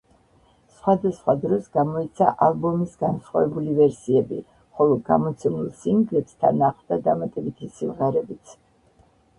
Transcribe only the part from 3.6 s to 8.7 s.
ვერსიები, ხოლო გამოცემულ სინგლებს თან ახლდა დამატებითი სიმღერებიც.